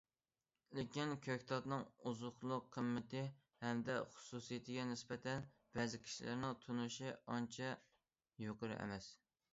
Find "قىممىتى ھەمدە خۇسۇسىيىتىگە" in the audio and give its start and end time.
2.77-4.89